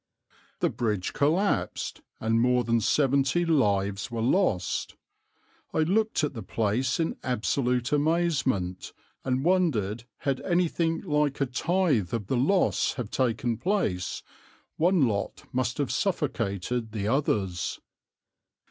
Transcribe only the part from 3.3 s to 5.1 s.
lives were lost.